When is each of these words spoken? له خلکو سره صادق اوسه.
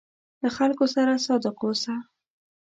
له 0.41 0.49
خلکو 0.57 0.85
سره 0.95 1.23
صادق 1.25 1.55
اوسه. 1.65 1.93